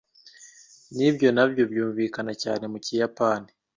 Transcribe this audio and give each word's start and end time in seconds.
Nibyo 0.95 1.27
nabyo 1.35 1.63
byumvikana 1.71 2.33
cyane 2.43 2.63
mu 2.71 2.77
kiyapani. 2.85 3.49